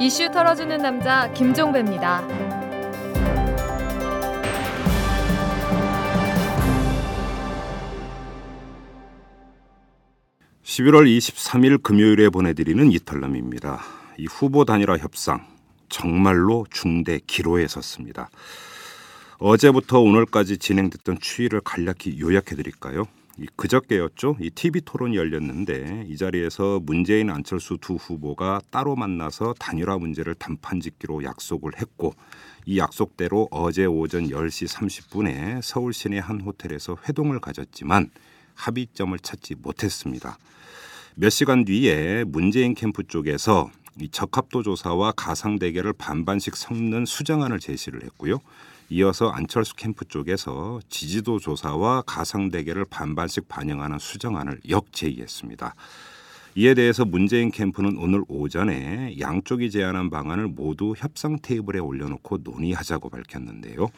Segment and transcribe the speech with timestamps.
[0.00, 2.22] 이슈 털어주는 남자 김종배입니다.
[10.62, 13.82] 11월 23일 금요일에 보내드리는 이탈남입니다.
[14.18, 15.44] 이 후보 단일화 협상
[15.88, 18.30] 정말로 중대 기로에 섰습니다.
[19.38, 23.08] 어제부터 오늘까지 진행됐던 추이를 간략히 요약해 드릴까요?
[23.56, 24.36] 그저께였죠.
[24.40, 30.80] 이 TV 토론이 열렸는데 이 자리에서 문재인 안철수 두 후보가 따로 만나서 단일화 문제를 단판
[30.80, 32.14] 짓기로 약속을 했고
[32.66, 38.10] 이 약속대로 어제 오전 10시 30분에 서울 시내 한 호텔에서 회동을 가졌지만
[38.54, 40.36] 합의점을 찾지 못했습니다.
[41.14, 48.02] 몇 시간 뒤에 문재인 캠프 쪽에서 이 적합도 조사와 가상 대결을 반반씩 섞는 수정안을 제시를
[48.04, 48.38] 했고요.
[48.90, 55.74] 이어서 안철수 캠프 쪽에서 지지도 조사와 가상 대결을 반반씩 반영하는 수정안을 역제의했습니다.
[56.54, 63.90] 이에 대해서 문재인 캠프는 오늘 오전에 양쪽이 제안한 방안을 모두 협상 테이블에 올려놓고 논의하자고 밝혔는데요.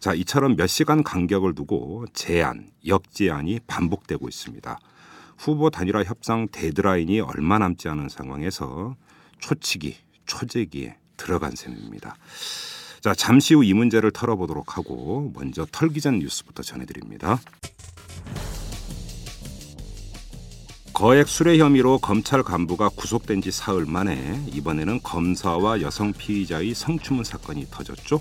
[0.00, 4.78] 자, 이처럼 몇 시간 간격을 두고 제안, 역제안이 반복되고 있습니다.
[5.38, 8.96] 후보 단일화 협상 데드라인이 얼마 남지 않은 상황에서
[9.38, 12.16] 초치기, 초재기에 들어간 셈입니다.
[13.06, 17.38] 자, 잠시 후 이 문제를 털어보도록 하고 먼저 털기 전 뉴스부터 전해드립니다.
[20.92, 27.68] 거액 수뢰 혐의로 검찰 간부가 구속된 지 사흘 만에 이번에는 검사와 여성 피의자의 성추문 사건이
[27.70, 28.20] 터졌죠.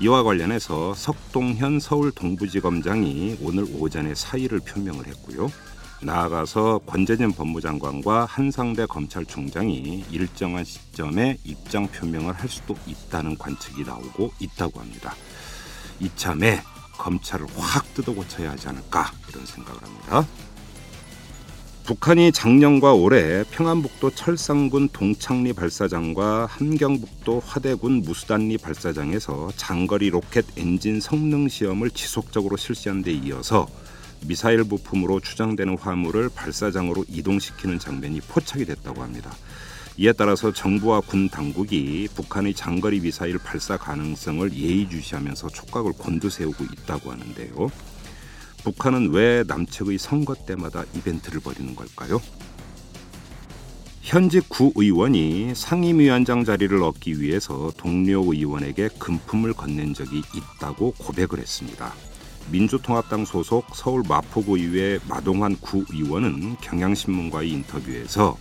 [0.00, 5.50] 이와 관련해서 석동현 서울 동부지검장이 오늘 오전에 사의를 표명을 했고요.
[6.02, 14.80] 나아가서 권재진 법무장관과 한상대 검찰총장이 일정한 시점에 입장 표명을 할 수도 있다는 관측이 나오고 있다고
[14.80, 15.14] 합니다.
[16.00, 16.62] 이참에
[16.96, 20.26] 검찰을 확 뜯어 고쳐야 하지 않을까 이런 생각을 합니다.
[21.84, 31.48] 북한이 작년과 올해 평안북도 철산군 동창리 발사장과 함경북도 화대군 무수단리 발사장에서 장거리 로켓 엔진 성능
[31.48, 33.66] 시험을 지속적으로 실시한 데 이어서
[34.26, 39.30] 미사일 부품으로 추정되는 화물을 발사장으로 이동시키는 장면이 포착이 됐다고 합니다.
[39.96, 47.70] 이에 따라서 정부와 군 당국이 북한의 장거리 미사일 발사 가능성을 예의주시하면서 촉각을 곤두세우고 있다고 하는데요.
[48.64, 52.20] 북한은 왜 남측의 선거 때마다 이벤트를 벌이는 걸까요?
[54.00, 61.92] 현직 구의원이 상임위원장 자리를 얻기 위해서 동료 의원에게 금품을 건넨 적이 있다고 고백을 했습니다.
[62.50, 68.36] 민주통합당 소속 서울 마포구의회 마동환 구의원은 경향신문과의 인터뷰에서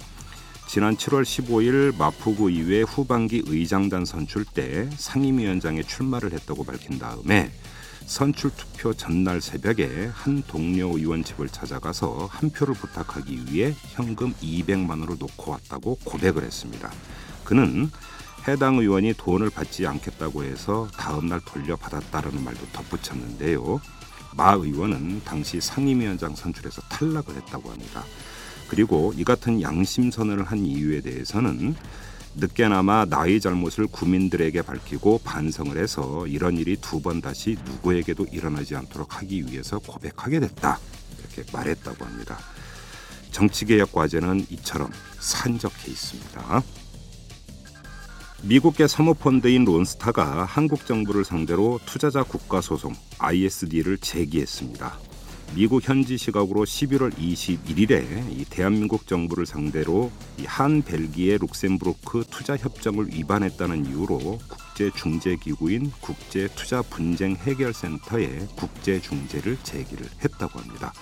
[0.68, 7.52] 지난 7월 15일 마포구의회 후반기 의장단 선출 때 상임위원장에 출마를 했다고 밝힌 다음에
[8.06, 14.90] 선출 투표 전날 새벽에 한 동료 의원 집을 찾아가서 한 표를 부탁하기 위해 현금 200만
[14.90, 16.92] 원을 놓고 왔다고 고백을 했습니다.
[17.44, 17.92] 그는
[18.50, 23.80] 해당 의원이 돈을 받지 않겠다고 해서 다음 날 돌려받았다라는 말도 덧붙였는데요.
[24.36, 28.04] 마 의원은 당시 상임위원장 선출에서 탈락을 했다고 합니다.
[28.68, 31.76] 그리고 이 같은 양심 선언을 한 이유에 대해서는
[32.36, 39.18] 늦게나마 나의 잘못을 국민들에게 밝히고 반성을 해서 이런 일이 두 번 다시 누구에게도 일어나지 않도록
[39.18, 40.80] 하기 위해서 고백하게 됐다
[41.20, 42.38] 이렇게 말했다고 합니다.
[43.32, 46.64] 정치개혁 과제는 이처럼 산적해 있습니다.
[48.42, 54.98] 미국계 사모펀드인 론스타가 한국 정부를 상대로 투자자 국가 소송 ISD를 제기했습니다.
[55.56, 60.12] 미국 현지 시각으로 11월 21일에 이 대한민국 정부를 상대로
[60.46, 68.48] 한 벨기에 룩셈부르크 투자 협정을 위반했다는 이유로 국제 중재 기구인 국제 투자 분쟁 해결 센터에
[68.56, 70.94] 국제 중재를 제기를 했다고 합니다.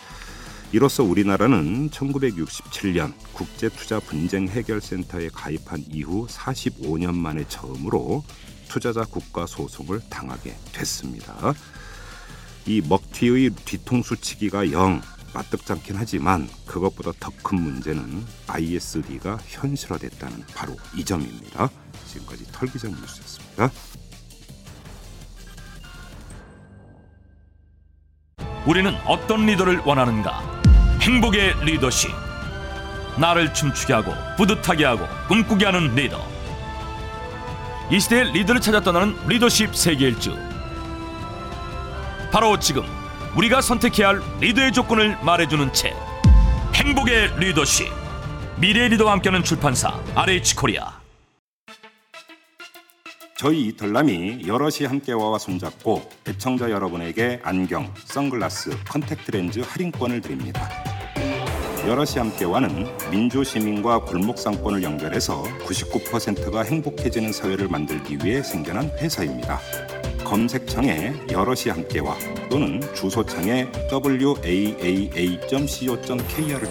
[0.74, 8.24] 이로써 우리나라는 1967년 국제투자 분쟁 해결센터에 가입한 이후 45년 만에 처음으로
[8.68, 11.54] 투자자 국가 소송을 당하게 됐습니다.
[12.66, 15.02] 이 먹튀의 뒤통수 치기가 영
[15.34, 21.70] 마뜩잖긴 하지만 그것보다 더 큰 문제는 ISD가 현실화됐다는 바로 이 점입니다.
[22.08, 23.72] 지금까지 털기전 뉴스였습니다.
[28.68, 30.57] 우리는 어떤 리더를 원하는가?
[31.08, 32.12] 행복의 리더십.
[33.18, 36.22] 나를 춤추게 하고 뿌듯하게 하고 꿈꾸게 하는 리더.
[37.90, 40.38] 이 시대의 리더를 찾아 떠나는 리더십 세계일주
[42.30, 42.84] 바로 지금
[43.38, 45.96] 우리가 선택해야 할 리더의 조건을 말해주는 책
[46.74, 47.88] 행복의 리더십.
[48.58, 50.92] 미래 리더와 함께하는 출판사 RH코리아.
[53.38, 60.68] 저희 이털남이 여럿이 함께와 손잡고 애청자 여러분에게 안경, 선글라스, 컨택트 렌즈 할인권을 드립니다.
[61.88, 69.62] 여럿이 함께와는 민주시민과 골목상권을 연결해서 99%가 행복해지는 사회를 만들기 위해 생겨난 회사입니다.
[70.26, 72.18] 검색창에 여럿이 함께와
[72.50, 75.42] 또는 주소창에 waaa.co.kr을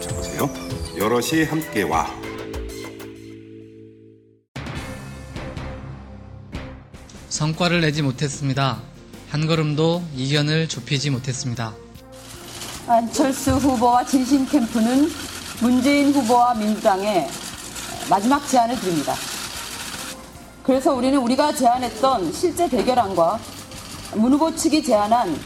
[0.02, 0.50] 쳐보세요.
[0.98, 2.06] 여럿이 함께와
[7.30, 8.82] 성과를 내지 못했습니다.
[9.30, 11.74] 한 걸음도 이견을 좁히지 못했습니다.
[12.88, 15.09] 안철수 후보와 진심 캠프는
[15.61, 17.29] 문재인 후보와 민주당에
[18.09, 19.15] 마지막 제안을 드립니다.
[20.62, 23.41] 그래서 우리는 우리가 제안했던 실제 대결안과
[24.15, 25.37] 문 후보 측이 제안한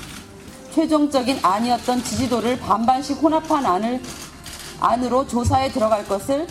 [0.74, 4.02] 최종적인 안이었던 지지도를 반반씩 혼합한 안을
[4.78, 6.46] 안으로 조사에 들어갈 것을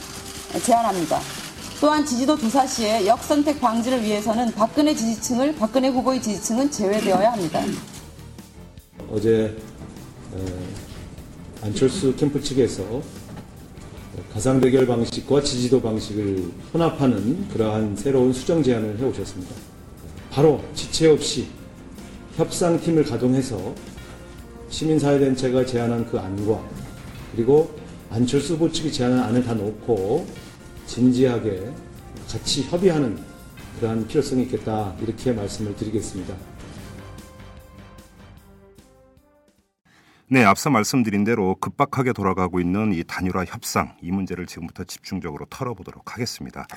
[0.64, 1.20] 제안합니다.
[1.80, 7.62] 또한 지지도 조사 시에 역선택 방지를 위해서는 박근혜 지지층을 박근혜 후보의 지지층은 제외되어야 합니다.
[9.12, 9.56] 어제
[11.62, 13.02] 안철수 캠프 측에서
[14.34, 19.54] 가상 대결 방식과 지지도 방식을 혼합하는 그러한 새로운 수정 제안을 해오셨습니다.
[20.32, 21.48] 바로 지체 없이
[22.36, 23.74] 협상팀을 가동해서
[24.70, 26.64] 시민사회단체가 제안한 그 안과
[27.36, 27.76] 그리고
[28.10, 30.26] 안철수 후보 측이 제안한 안을 다 놓고
[30.86, 31.72] 진지하게
[32.30, 33.18] 같이 협의하는
[33.80, 36.36] 그러한 필요성이 있겠다 이렇게 말씀을 드리겠습니다.
[40.32, 46.14] 네, 앞서 말씀드린 대로 급박하게 돌아가고 있는 이 단일화 협상 이 문제를 지금부터 집중적으로 털어보도록
[46.14, 46.68] 하겠습니다.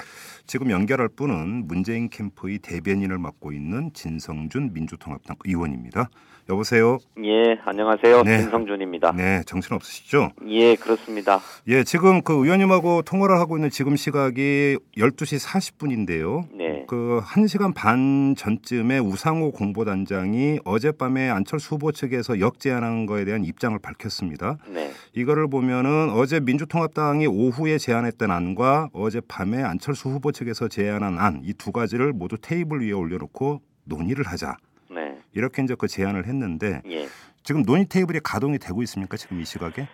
[0.47, 6.09] 지금 연결할 분은 문재인 캠프의 대변인을 맡고 있는 진성준 민주통합당 의원입니다.
[6.49, 6.97] 여보세요.
[7.23, 8.23] 예, 안녕하세요.
[8.23, 8.39] 네.
[8.39, 9.13] 김성준입니다.
[9.13, 10.31] 네, 정신 없으시죠?
[10.49, 11.41] 예, 그렇습니다.
[11.69, 16.49] 예, 지금 그 의원님하고 통화를 하고 있는 지금 시각이 12시 40분인데요.
[16.57, 16.62] 네.
[16.87, 24.59] 그 1시간 반 전쯤에 우상호 공보단장이 어젯밤에 안철수 후보 측에서 역제안한 거에 대한 입장을 밝혔습니다.
[24.69, 24.91] 네.
[25.15, 31.71] 이거를 보면은 어제 민주통합당이 오후에 제안했던 안과 어젯밤에 안철수 후보 측에서 제안한 안 이 두
[31.73, 34.57] 가지를 모두 테이블 위에 올려놓고 논의를 하자.
[34.91, 35.19] 네.
[35.33, 37.07] 이렇게 이제 그 제안을 했는데 예.
[37.43, 39.17] 지금 논의 테이블이 가동이 되고 있습니까?
[39.17, 39.89] 지금 이 시각에?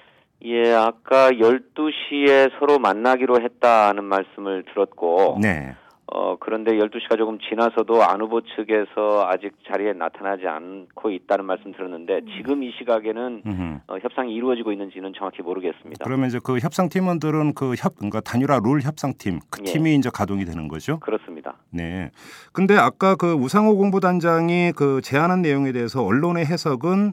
[0.45, 5.75] 예, 아까 12시에 서로 만나기로 했다는 말씀을 들었고 네.
[6.11, 12.21] 어, 그런데 12시가 조금 지나서도 안 후보 측에서 아직 자리에 나타나지 않고 있다는 말씀 들었는데
[12.37, 13.81] 지금 이 시각에는 음흠.
[13.89, 16.05] 어, 협상이 이루어지고 있는지는 정확히 모르겠습니다.
[16.05, 19.73] 그러면 이제 그 협상 팀원들은 그 협, 그러니까 단일화 룰 협상팀 그 예.
[19.73, 20.99] 팀이 이제 가동이 되는 거죠.
[21.01, 21.55] 그렇습니다.
[21.71, 22.11] 네.
[22.53, 27.13] 근데 아까 그 우상호 공보단장이 그 제안한 내용에 대해서 언론의 해석은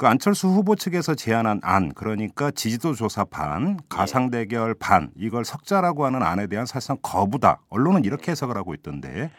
[0.00, 6.06] 그 안철수 후보 측에서 제안한 안 그러니까 지지도 조사 반, 가상 대결 반 이걸 석자라고
[6.06, 7.60] 하는 안에 대한 사실상 거부다.
[7.68, 9.30] 언론은 이렇게 해석을 하고 있던데.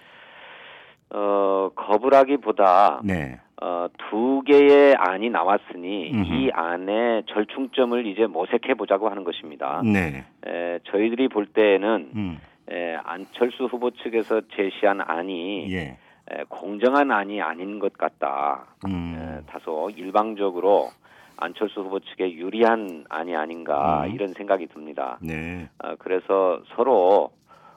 [1.10, 3.40] 어, 거부라기보다 네.
[3.60, 6.31] 어, 두 개의 안이 나왔으니 음흠.
[6.31, 9.81] 이 안에 절충점을 이제 모색해 보자고 하는 것입니다.
[9.84, 10.25] 네.
[10.46, 12.40] 에, 저희들이 볼 때에는 음.
[12.69, 15.98] 에, 안철수 후보 측에서 제시한 안이 예.
[16.31, 18.66] 에, 공정한 안이 아닌 것 같다.
[18.88, 19.16] 음.
[19.18, 20.89] 에, 다소 일방적으로
[21.38, 24.13] 안철수 후보 측에 유리한 안이 아닌가 음.
[24.13, 25.18] 이런 생각이 듭니다.
[25.22, 25.69] 네.
[25.83, 27.31] 어, 그래서 서로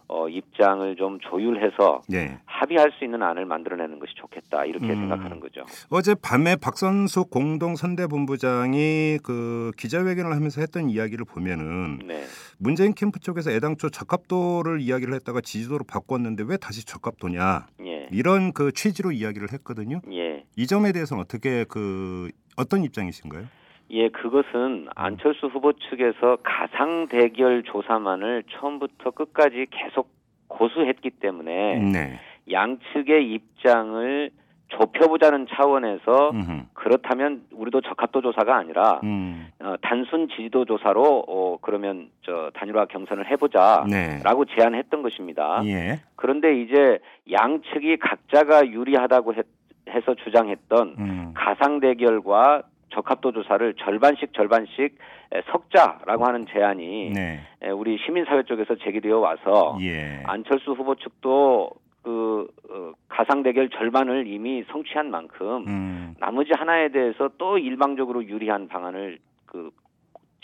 [0.08, 2.38] 어, 입장을 좀 조율해서 네.
[2.44, 4.94] 합의할 수 있는 안을 만들어내는 것이 좋겠다 이렇게 음.
[4.94, 5.64] 생각하는 거죠.
[5.90, 12.24] 어제 밤에 박선숙 공동 선대본부장이 그 기자회견을 하면서 했던 이야기를 보면은 네.
[12.58, 18.08] 문재인 캠프 쪽에서 애당초 적합도를 이야기를 했다가 지지도로 바꿨는데 왜 다시 적합도냐 예.
[18.10, 20.00] 이런 그 취지로 이야기를 했거든요.
[20.12, 20.44] 예.
[20.56, 23.46] 이 점에 대해서는 어떻게 그 어떤 입장이신가요?
[23.90, 30.08] 예, 그것은 안철수 후보 측에서 가상 대결 조사만을 처음부터 끝까지 계속
[30.48, 32.18] 고수했기 때문에 네.
[32.50, 34.30] 양측의 입장을
[34.68, 36.62] 좁혀보자는 차원에서 음흠.
[36.72, 39.48] 그렇다면 우리도 적합도 조사가 아니라 음.
[39.60, 44.54] 어, 단순 지지도 조사로 어, 그러면 저 단일화 경선을 해보자라고 네.
[44.56, 45.60] 제안했던 것입니다.
[45.66, 46.00] 예.
[46.16, 46.98] 그런데 이제
[47.30, 49.46] 양측이 각자가 유리하다고 했-
[49.90, 51.30] 해서 주장했던 음.
[51.34, 52.62] 가상 대결과
[52.94, 54.98] 적합도 조사를 절반씩 절반씩
[55.32, 57.40] 에, 섞자라고 하는 제안이 네.
[57.62, 60.22] 에, 우리 시민사회 쪽에서 제기되어 와서 예.
[60.24, 61.70] 안철수 후보 측도
[62.02, 66.14] 그 어, 가상 대결 절반을 이미 성취한 만큼 음.
[66.20, 69.70] 나머지 하나에 대해서 또 일방적으로 유리한 방안을 그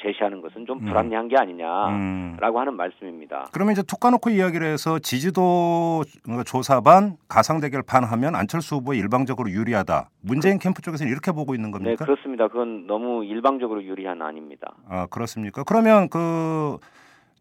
[0.02, 0.86] 제시하는 것은 좀 음.
[0.86, 2.60] 불합리한 게 아니냐라고 음.
[2.60, 3.48] 하는 말씀입니다.
[3.52, 6.02] 그러면 이제 툭 까놓고 이야기를 해서 지지도
[6.46, 10.08] 조사 반, 가상 대결 반 하면 안철수 후보에 일방적으로 유리하다.
[10.22, 12.04] 문재인 캠프 쪽에서는 이렇게 보고 있는 네, 겁니까?
[12.04, 12.48] 그렇습니다.
[12.48, 14.72] 그건 너무 일방적으로 유리한 아닙니다.
[14.88, 15.64] 아 그렇습니까?
[15.64, 16.78] 그러면 그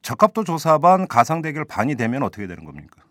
[0.02, 3.04] 적합도 조사 반, 가상 대결 반이 되면 어떻게 되는 겁니까?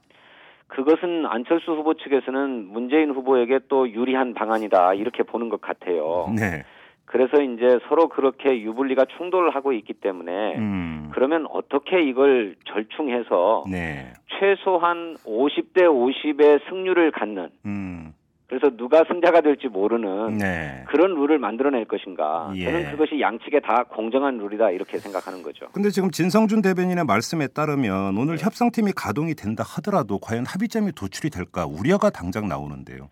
[0.69, 6.33] 그것은 안철수 후보 측에서는 문재인 후보에게 또 유리한 방안이다 이렇게 보는 것 같아요.
[6.37, 6.62] 네.
[7.08, 11.10] 그래서 이제 서로 그렇게 유불리가 충돌을 하고 있기 때문에 음.
[11.14, 14.12] 그러면 어떻게 이걸 절충해서 네.
[14.38, 18.12] 최소한 50대 50의 승률을 갖는 음.
[18.46, 20.84] 그래서 누가 승자가 될지 모르는 네.
[20.88, 22.50] 그런 룰을 만들어낼 것인가.
[22.56, 22.64] 예.
[22.64, 25.68] 저는 그것이 양측에 다 공정한 룰이다 이렇게 생각하는 거죠.
[25.72, 31.66] 근데 지금 진성준 대변인의 말씀에 따르면 오늘 협상팀이 가동이 된다 하더라도 과연 합의점이 도출이 될까
[31.66, 33.10] 우려가 당장 나오는데요.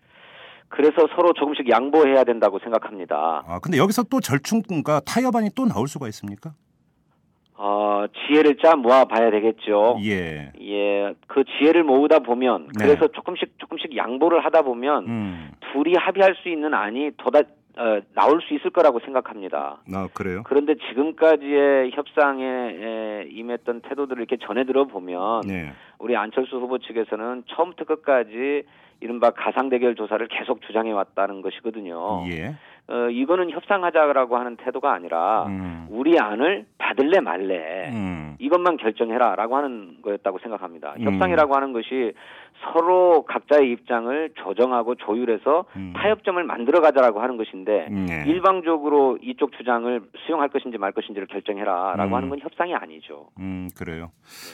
[0.69, 3.43] 그래서 서로 조금씩 양보해야 된다고 생각합니다.
[3.47, 6.53] 아 근데 여기서 또 절충과 타협안이 또 나올 수가 있습니까?
[7.59, 9.97] 어, 지혜를 짜 모아 봐야 되겠죠.
[10.03, 10.51] 예.
[10.61, 12.85] 예, 그 지혜를 모으다 보면 네.
[12.85, 15.51] 그래서 조금씩 조금씩 양보를 하다 보면 음.
[15.73, 17.39] 둘이 합의할 수 있는 안이 더다
[17.79, 19.77] 어, 나올 수 있을 거라고 생각합니다.
[19.93, 20.41] 아 그래요?
[20.45, 25.71] 그런데 지금까지의 협상에 에, 임했던 태도들을 이렇게 전해 들어보면 네.
[25.99, 28.63] 우리 안철수 후보 측에서는 처음부터 끝까지
[28.99, 32.23] 이른바 가상 대결 조사를 계속 주장해 왔다는 것이거든요.
[32.29, 32.55] 예.
[32.89, 35.87] 어, 이거는 협상하자라고 하는 태도가 아니라 음.
[35.89, 38.35] 우리 안을 받을래 말래 음.
[38.39, 40.95] 이것만 결정해라라고 하는 거였다고 생각합니다.
[40.99, 41.03] 음.
[41.03, 42.13] 협상이라고 하는 것이
[42.63, 45.93] 서로 각자의 입장을 조정하고 조율해서 음.
[45.95, 48.23] 타협점을 만들어 가자라고 하는 것인데 네.
[48.27, 52.13] 일방적으로 이쪽 주장을 수용할 것인지 말 것인지를 결정해라라고 음.
[52.13, 53.27] 하는 건 협상이 아니죠.
[53.39, 54.11] 음 그래요.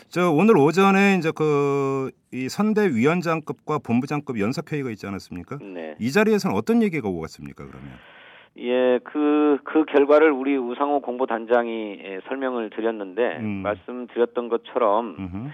[0.10, 5.60] 저 오늘 오전에 이제 그 이 선대위원장급과 본부장급 연석회의가 있지 않았습니까?
[5.62, 5.95] 네.
[6.00, 7.63] 이 자리에서는 어떤 얘기가 오고 갔습니까?
[7.65, 7.91] 그러면?
[8.57, 13.62] 예, 그, 그 결과를 우리 우상호 공보단장이 예, 설명을 드렸는데, 음.
[13.62, 15.50] 말씀드렸던 것처럼, 음흠.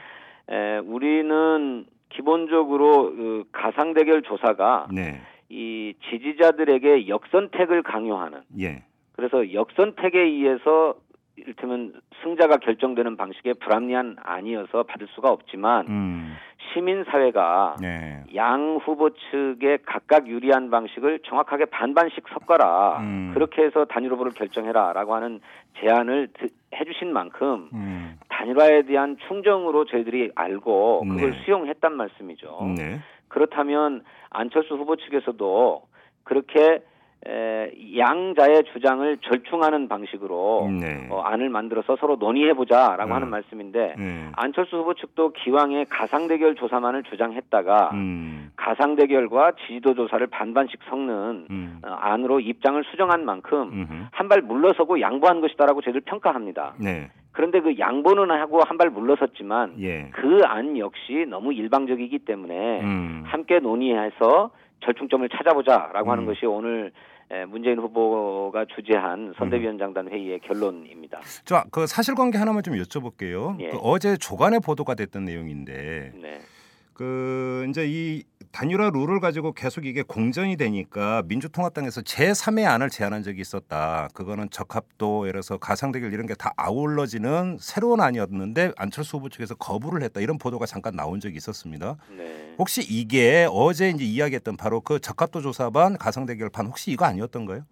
[0.51, 5.21] 에, 우리는 기본적으로 그 가상 대결 조사가 네.
[5.49, 8.83] 이 지지자들에게 역선택을 강요하는, 예.
[9.13, 10.95] 그래서 역선택에 의해서
[11.41, 11.93] 이를테면
[12.23, 16.35] 승자가 결정되는 방식의 불합리한 안이어서 받을 수가 없지만, 음.
[16.73, 18.23] 시민사회가 네.
[18.35, 22.99] 양 후보 측에 각각 유리한 방식을 정확하게 반반씩 섞어라.
[22.99, 23.31] 음.
[23.33, 25.39] 그렇게 해서 단일 후보를 결정해라라고 하는
[25.79, 28.19] 제안을 드- 해주신 만큼 음.
[28.29, 31.39] 단일화에 대한 충정으로 저희들이 알고 그걸 네.
[31.43, 32.73] 수용했단 말씀이죠.
[32.77, 32.99] 네.
[33.27, 35.81] 그렇다면 안철수 후보 측에서도
[36.23, 36.83] 그렇게
[37.27, 41.05] 에, 양자의 주장을 절충하는 방식으로 네.
[41.09, 43.13] 어, 안을 만들어서 서로 논의해보자라고 음.
[43.15, 44.27] 하는 말씀인데 네.
[44.37, 48.51] 안철수 후보 측도 기왕에 가상대결 조사만을 주장했다가 음.
[48.55, 51.81] 가상대결과 지지도 조사를 반반씩 섞는 음.
[51.85, 54.07] 어, 안으로 입장을 수정한 만큼.
[54.11, 56.75] 한 발 물러서고 양보한 것이다라고 저희들 평가합니다.
[56.79, 57.09] 네.
[57.31, 60.09] 그런데 그 양보는 하고 한 발 물러섰지만 예.
[60.11, 63.23] 그안 역시 너무 일방적이기 때문에 음.
[63.25, 64.51] 함께 논의해서
[64.83, 66.27] 절충점을 찾아보자라고 하는 음.
[66.27, 66.91] 것이 오늘
[67.31, 71.19] 에, 문재인 후보가 주재한 선대위원장단 회의의 결론입니다.
[71.45, 73.59] 자, 그 사실관계 하나만 좀 여쭤볼게요.
[73.59, 73.69] 예.
[73.69, 76.39] 그 어제 조간에 보도가 됐던 내용인데 네.
[76.93, 83.41] 그 이제 이 단일화 룰을 가지고 계속 이게 공전이 되니까 민주통합당에서 제3의 안을 제안한 적이
[83.41, 84.09] 있었다.
[84.13, 90.01] 그거는 적합도 예를 들어서 가상대결 이런 게 다 아울러지는 새로운 안이었는데 안철수 후보 측에서 거부를
[90.03, 90.19] 했다.
[90.21, 91.97] 이런 보도가 잠깐 나온 적이 있었습니다.
[92.17, 92.55] 네.
[92.57, 97.63] 혹시 이게 어제 이제 이야기했던 바로 그 적합도 조사반 가상대결판 혹시 이거 아니었던가요?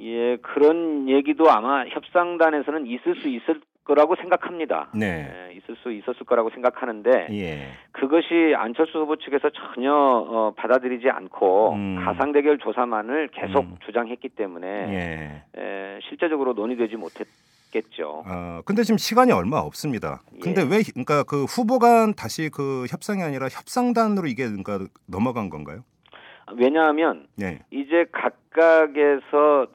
[0.00, 4.88] 예, 그런 얘기도 아마 협상단에서는 있을 수 있을 거라고 생각합니다.
[4.94, 5.48] 네.
[5.48, 7.68] 예, 있을 수 있었을 거라고 생각하는데 예.
[7.92, 12.04] 그것이 안철수 후보 측에서 전혀 어, 받아들이지 않고 음.
[12.04, 13.76] 가상 대결 조사만을 계속 음.
[13.86, 15.60] 주장했기 때문에 예.
[15.60, 18.24] 에, 실제적으로 논의되지 못했겠죠.
[18.26, 20.20] 어, 근데 지금 시간이 얼마 없습니다.
[20.42, 20.66] 근데 예.
[20.66, 25.82] 왜 그러니까 그 후보 간 다시 그 협상이 아니라 협상단으로 이게 그러니까 넘어간 건가요?
[26.56, 27.60] 왜냐하면 네.
[27.70, 29.66] 이제 각각에서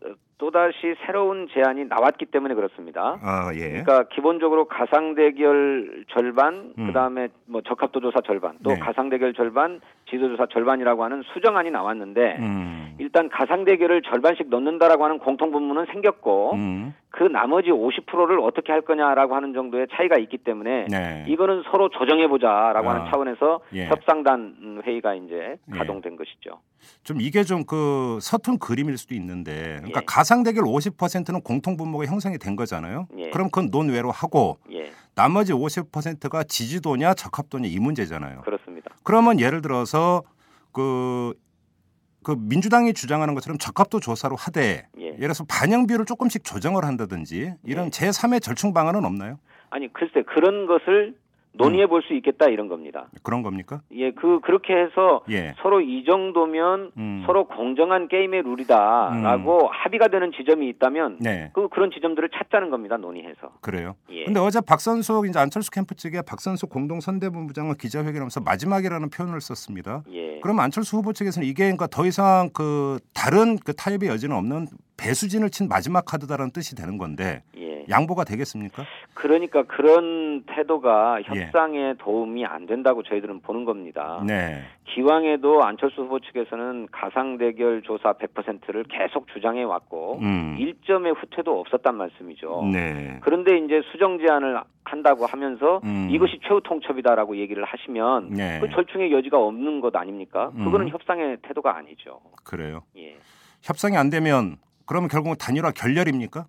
[0.43, 3.17] 또다시 새로운 제안이 나왔기 때문에 그렇습니다.
[3.21, 3.69] 아, 예.
[3.69, 6.87] 그러니까 기본적으로 가상 대결 절반, 음.
[6.87, 8.79] 그다음에 뭐 적합도 조사 절반, 또 네.
[8.79, 9.79] 가상 대결 절반,
[10.13, 12.95] 지도조사 절반이라고 하는 수정안이 나왔는데 음.
[12.99, 16.95] 일단 가상 대결을 절반씩 넣는다라고 하는 공통 분모는 생겼고 음.
[17.09, 21.25] 그 나머지 50%를 어떻게 할 거냐라고 하는 정도의 차이가 있기 때문에 네.
[21.27, 22.95] 이거는 서로 조정해 보자라고 아.
[22.95, 23.85] 하는 차원에서 예.
[23.85, 25.77] 협상단 회의가 이제 예.
[25.77, 26.59] 가동된 것이죠.
[27.03, 30.05] 좀 이게 좀 그 서툰 그림일 수도 있는데 그러니까 예.
[30.05, 33.07] 가상 대결 50%는 공통 분모가 형성이 된 거잖아요.
[33.17, 33.29] 예.
[33.31, 38.41] 그럼 그건 논외로 하고 예, 나머지 50%가 지지도냐 적합도냐 이 문제잖아요.
[38.41, 38.91] 그렇습니다.
[39.03, 40.23] 그러면 예를 들어서
[40.71, 41.33] 그,
[42.23, 45.03] 그 민주당이 주장하는 것처럼 적합도 조사로 하되 예.
[45.05, 47.89] 예를 들어서 반영비를 조금씩 조정을 한다든지 이런 예.
[47.89, 49.39] 제3의 절충 방안은 없나요?
[49.69, 51.15] 아니 글쎄 그런 것을
[51.55, 53.07] 논의해 볼 수 있겠다 이런 겁니다.
[53.23, 53.81] 그런 겁니까?
[53.91, 55.53] 예, 그 그렇게 해서 예.
[55.61, 57.23] 서로 이 정도면 음.
[57.25, 61.51] 서로 공정한 게임의 룰이다라고 합의가 되는 지점이 있다면 네.
[61.53, 62.97] 그 그런 지점들을 찾자는 겁니다.
[62.97, 63.53] 논의해서.
[63.61, 63.95] 그래요.
[64.09, 64.25] 예.
[64.25, 70.03] 근데 어제 박선숙 이제 안철수 캠프 측에 박선숙 공동 선대본부장은 기자회견하면서 마지막이라는 표현을 썼습니다.
[70.11, 70.39] 예.
[70.41, 74.67] 그럼 안철수 후보 측에서는 이게 그러니까 더 이상 그 다른 그 타협의 여지는 없는
[74.97, 77.62] 배수진을 친 마지막 카드다라는 뜻이 되는 건데 예.
[77.89, 78.83] 양보가 되겠습니까?
[79.13, 81.23] 그러니까 그런 태도가 예.
[81.23, 84.23] 협상에 도움이 안 된다고 저희들은 보는 겁니다.
[84.25, 84.61] 네.
[84.93, 90.57] 기왕에도 안철수 후보 측에서는 가상 대결 조사 100%를 계속 주장해 왔고 음.
[90.59, 92.69] 1점의 후퇴도 없었단 말씀이죠.
[92.71, 93.19] 네.
[93.21, 96.09] 그런데 이제 수정 제안을 한다고 하면서 음.
[96.11, 98.59] 이것이 최후 통첩이다라고 얘기를 하시면 네.
[98.59, 100.51] 그 절충의 여지가 없는 것 아닙니까?
[100.51, 100.89] 그거는 음.
[100.89, 102.19] 협상의 태도가 아니죠.
[102.43, 102.83] 그래요.
[102.97, 103.15] 예.
[103.61, 106.45] 협상이 안 되면 그러면 결국은 단일화 결렬입니까?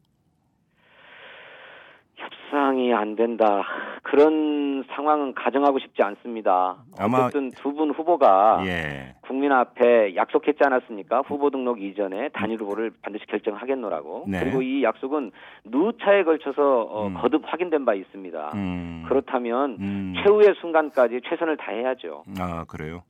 [2.54, 3.62] 협상이 안 된다.
[4.04, 6.76] 그런 상황은 가정하고 싶지 않습니다.
[6.98, 9.14] 아마- 어쨌든 두 분 후보가 예.
[9.26, 11.22] 국민 앞에 약속했지 않았습니까?
[11.26, 14.26] 후보 등록 이전에 단일 후보를 반드시 결정하겠노라고.
[14.28, 14.38] 네.
[14.40, 15.32] 그리고 이 약속은
[15.64, 17.14] 누차에 걸쳐서 어, 음.
[17.14, 18.52] 거듭 확인된 바 있습니다.
[18.54, 19.04] 음.
[19.08, 20.14] 그렇다면 음.
[20.22, 22.22] 최후의 순간까지 최선을 다해야죠.
[22.38, 23.02] 아 그래요.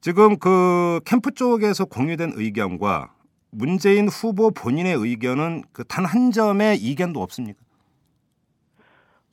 [0.00, 3.10] 지금 그 캠프 쪽에서 공유된 의견과
[3.50, 7.58] 문재인 후보 본인의 의견은 그 단 한 점의 이견도 없습니까?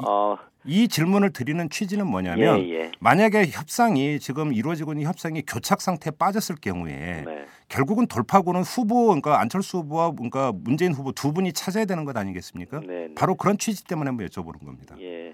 [0.08, 2.92] 어, 이 질문을 드리는 취지는 뭐냐면 예, 예.
[3.00, 7.46] 만약에 협상이 지금 이루어지고 있는 협상이 교착 상태에 빠졌을 경우에 네.
[7.68, 12.80] 결국은 돌파구는 후보 그러니까 안철수 후보와 그러니까 문재인 후보 두 분이 찾아야 되는 것 아니겠습니까?
[12.82, 13.14] 네, 네.
[13.16, 14.96] 바로 그런 취지 때문에 한번 여쭤보는 겁니다.
[15.00, 15.34] 예.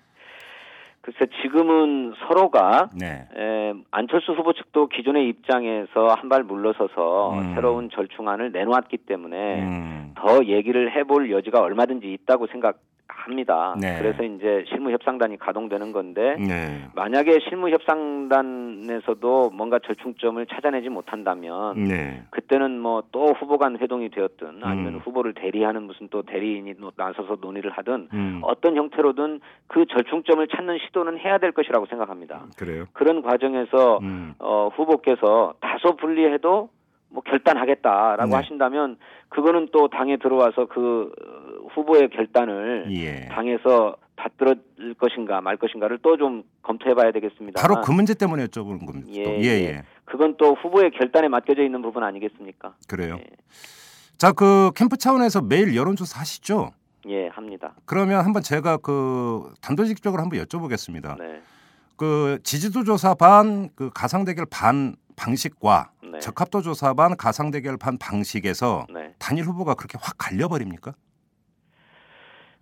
[1.01, 3.27] 글쎄 지금은 서로가 네.
[3.33, 7.55] 에, 안철수 후보 측도 기존의 입장에서 한 발 물러서서 음.
[7.55, 10.13] 새로운 절충안을 내놓았기 때문에 음.
[10.17, 12.79] 더 얘기를 해볼 여지가 얼마든지 있다고 생각
[13.09, 13.75] 합니다.
[13.79, 13.97] 네.
[13.99, 16.85] 그래서 이제 실무 협상단이 가동되는 건데 네.
[16.95, 22.23] 만약에 실무 협상단에서도 뭔가 절충점을 찾아내지 못한다면 네.
[22.29, 24.99] 그때는 뭐 또 후보 간 회동이 되었든 아니면 음.
[24.99, 28.39] 후보를 대리하는 무슨 또 대리인이 노- 나서서 논의를 하든 음.
[28.43, 32.45] 어떤 형태로든 그 절충점을 찾는 시도는 해야 될 것이라고 생각합니다.
[32.57, 32.85] 그래요.
[32.93, 34.33] 그런 과정에서 음.
[34.39, 36.69] 어, 후보께서 다소 불리해도
[37.09, 38.35] 뭐 결단하겠다라고 네.
[38.35, 38.97] 하신다면
[39.29, 43.27] 그거는 또 당에 들어와서 그 어, 후보의 결단을 예.
[43.29, 44.55] 당에서 받들을
[44.99, 47.61] 것인가 말 것인가를 또 좀 검토해봐야 되겠습니다.
[47.61, 49.07] 바로 그 문제 때문에 여쭤보는 겁니다.
[49.11, 49.29] 예, 또.
[49.31, 49.63] 예, 예.
[49.65, 49.83] 예.
[50.05, 52.73] 그건 또 후보의 결단에 맡겨져 있는 부분 아니겠습니까?
[52.87, 53.17] 그래요.
[53.19, 53.25] 예.
[54.17, 56.71] 자, 그 캠프 차원에서 매일 여론조사 하시죠?
[57.07, 57.73] 예, 합니다.
[57.85, 61.17] 그러면 한번 제가 그 단도직입적으로 한번 여쭤보겠습니다.
[61.19, 61.41] 네.
[61.95, 66.19] 그 지지도 조사 반, 그 가상 대결 반 방식과 네.
[66.19, 69.13] 적합도 조사 반 가상 대결 반 방식에서 네.
[69.19, 70.93] 단일 후보가 그렇게 확 갈려버립니까?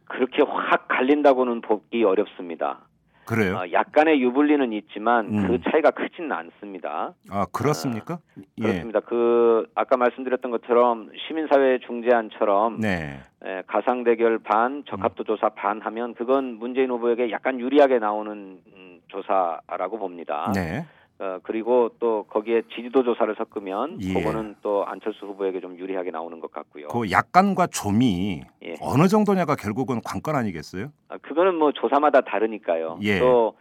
[0.05, 2.81] 그렇게 확 갈린다고는 보기 어렵습니다.
[3.25, 3.55] 그래요?
[3.55, 5.47] 어, 약간의 유불리는 있지만 음.
[5.47, 7.15] 그 차이가 크지는 않습니다.
[7.31, 8.19] 아 그렇습니까?
[8.59, 8.61] 예.
[8.61, 8.99] 그렇습니다.
[8.99, 13.19] 그 아까 말씀드렸던 것처럼 시민사회 중재안처럼 네.
[13.43, 19.01] 에, 가상 대결 반, 적합도 조사 반 하면 그건 문재인 후보에게 약간 유리하게 나오는 음,
[19.07, 20.51] 조사라고 봅니다.
[20.53, 20.85] 네.
[21.17, 24.13] 어, 그리고 또 거기에 지지도 조사를 섞으면 예.
[24.13, 26.89] 그거는 또 안철수 후보에게 좀 유리하게 나오는 것 같고요.
[26.89, 28.75] 그 약간과 좀이 예.
[28.81, 30.91] 어느 정도냐가 결국은 관건 아니겠어요?
[31.07, 32.99] 아, 그거는 뭐 조사마다 다르니까요.
[33.03, 33.19] 예.
[33.19, 33.55] 또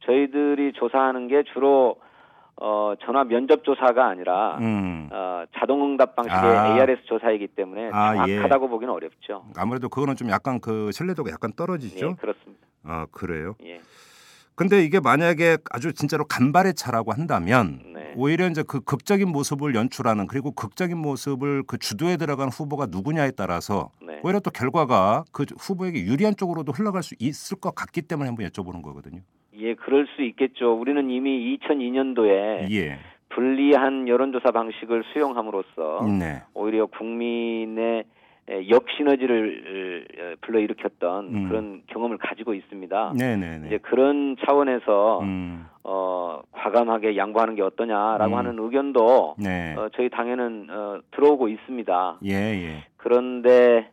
[0.00, 1.96] 저희들이 조사하는 게 주로
[2.60, 5.08] 어, 전화 면접 조사가 아니라 음.
[5.12, 6.74] 어, 자동응답 방식의 아.
[6.74, 8.34] ARS 조사이기 때문에 아, 예.
[8.34, 9.44] 정확하다고 보기는 어렵죠.
[9.56, 12.06] 아무래도 그거는 좀 약간 그 신뢰도가 약간 떨어지죠.
[12.06, 12.66] 예, 그렇습니다.
[12.84, 13.54] 아 그래요.
[13.64, 13.80] 예.
[14.58, 18.12] 근데 이게 만약에 아주 진짜로 간발의 차라고 한다면 네.
[18.16, 23.92] 오히려 이제 그 극적인 모습을 연출하는 그리고 극적인 모습을 그 주도에 들어간 후보가 누구냐에 따라서
[24.04, 24.18] 네.
[24.24, 28.82] 오히려 또 결과가 그 후보에게 유리한 쪽으로도 흘러갈 수 있을 것 같기 때문에 한번 여쭤보는
[28.82, 29.20] 거거든요.
[29.54, 30.72] 예, 그럴 수 있겠죠.
[30.72, 32.98] 우리는 이미 2002년도에 예.
[33.28, 36.42] 불리한 여론조사 방식을 수용함으로써 네.
[36.54, 38.04] 오히려 국민의 에,
[38.48, 41.48] 역시너지를 어, 불러일으켰던 음.
[41.48, 43.14] 그런 경험을 가지고 있습니다.
[43.18, 43.66] 네네네.
[43.66, 45.66] 이제 그런 차원에서 음.
[45.84, 48.38] 어, 과감하게 양보하는 게 어떠냐라고 음.
[48.38, 49.74] 하는 의견도 네.
[49.76, 52.18] 어, 저희 당에는 어, 들어오고 있습니다.
[52.24, 52.84] 예, 예.
[52.96, 53.90] 그런데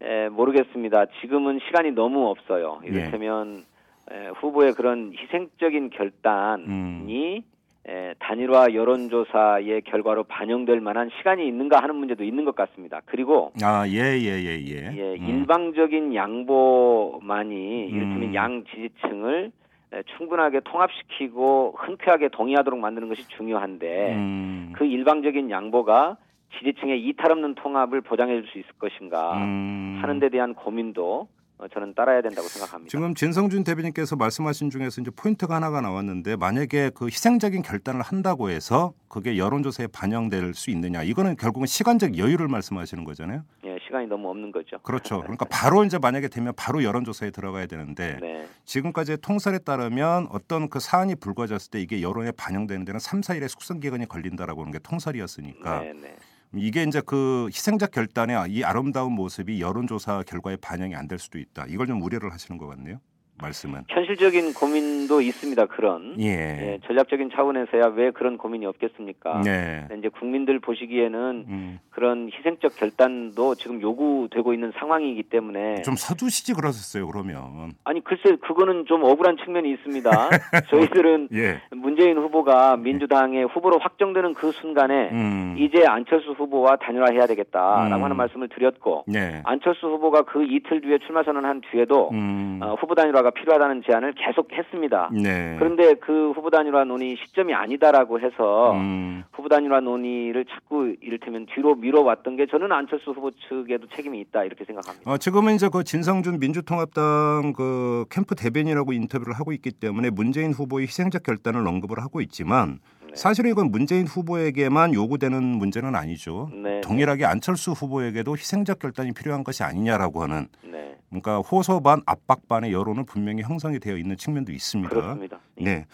[0.00, 1.06] 에, 모르겠습니다.
[1.20, 2.80] 지금은 시간이 너무 없어요.
[2.84, 2.88] 예.
[2.88, 3.62] 이를테면
[4.10, 7.42] 에, 후보의 그런 희생적인 결단이 음.
[7.88, 13.00] 에, 단일화 여론조사의 결과로 반영될 만한 시간이 있는가 하는 문제도 있는 것 같습니다.
[13.06, 14.96] 그리고 아, 예, 예, 예, 예.
[14.96, 15.26] 예, 음.
[15.28, 18.34] 일방적인 양보만이 이를테면 음.
[18.34, 19.50] 양 지지층을
[19.94, 24.72] 에, 충분하게 통합시키고 흔쾌하게 동의하도록 만드는 것이 중요한데 음.
[24.76, 26.16] 그 일방적인 양보가
[26.58, 29.98] 지지층의 이탈 없는 통합을 보장해 줄 수 있을 것인가 음.
[30.00, 32.90] 하는 데 대한 고민도 어, 저는 따라야 된다고 생각합니다.
[32.90, 38.92] 지금 진성준 대변인께서 말씀하신 중에서 이제 포인트가 하나가 나왔는데 만약에 그 희생적인 결단을 한다고 해서
[39.08, 43.44] 그게 여론조사에 반영될 수 있느냐 이거는 결국은 시간적 여유를 말씀하시는 거잖아요.
[43.64, 44.78] 예, 시간이 너무 없는 거죠.
[44.82, 45.20] 그렇죠.
[45.20, 48.46] 그러니까 바로 이제 만약에 되면 바로 여론조사에 들어가야 되는데 네.
[48.64, 53.80] 지금까지의 통설에 따르면 어떤 그 사안이 불거졌을 때 이게 여론에 반영되는 데는 3, 4일의 숙성
[53.80, 56.16] 기간이 걸린다라고 하는 게 통설이었으니까 네, 네.
[56.54, 61.66] 이게 이제 그 희생자 결단의 이 아름다운 모습이 여론조사 결과에 반영이 안 될 수도 있다.
[61.68, 63.00] 이걸 좀 우려를 하시는 것 같네요.
[63.42, 63.82] 말씀은.
[63.88, 65.66] 현실적인 고민도 있습니다.
[65.66, 66.24] 그런 예.
[66.26, 69.42] 예, 전략적인 차원에서야 왜 그런 고민이 없겠습니까?
[69.42, 69.86] 네.
[69.98, 77.06] 이제 국민들 보시기에는 음, 그런 희생적 결단도 지금 요구되고 있는 상황이기 때문에 좀 서두시지 그러셨어요.
[77.06, 77.72] 그러면.
[77.84, 80.10] 아니 글쎄 그거는 좀 억울한 측면이 있습니다.
[80.70, 81.60] 저희들은 예.
[81.70, 85.56] 문재인 후보가 민주당의 후보로 확정되는 그 순간에 음.
[85.58, 88.04] 이제 안철수 후보와 단일화해야 되겠다라고 음.
[88.04, 89.42] 하는 말씀을 드렸고 네.
[89.44, 92.60] 안철수 후보가 그 이틀 뒤에 출마 선언한 뒤에도 음.
[92.62, 95.10] 어, 후보 단일화가 필요하다는 제안을 계속 했습니다.
[95.12, 95.56] 네.
[95.58, 99.24] 그런데 그 후보 단일화 논의 시점이 아니다라고 해서 음.
[99.32, 104.64] 후보 단일화 논의를 자꾸 이를테면 뒤로 미뤄왔던 게 저는 안철수 후보 측에도 책임이 있다 이렇게
[104.64, 105.10] 생각합니다.
[105.10, 110.86] 어, 지금은 이제 그 진성준 민주통합당 그 캠프 대변이라고 인터뷰를 하고 있기 때문에 문재인 후보의
[110.86, 112.78] 희생적 결단을 언급을 하고 있지만
[113.12, 113.16] 네.
[113.16, 116.50] 사실은 이건 문재인 후보에게만 요구되는 문제는 아니죠.
[116.52, 122.48] 네, 동일하게 안철수 후보에게도 희생적 결단이 필요한 것이 아니냐라고 하는 네, 그러니까 호소 반 압박
[122.48, 124.88] 반의 여론은 분명히 형성이 되어 있는 측면도 있습니다.
[124.94, 125.40] 그렇습니다.
[125.60, 125.64] 예.
[125.64, 125.86] 네.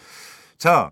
[0.57, 0.91] 자,